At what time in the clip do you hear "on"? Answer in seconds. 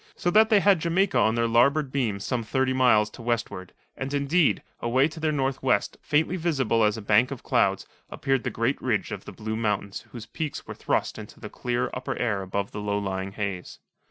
1.19-1.35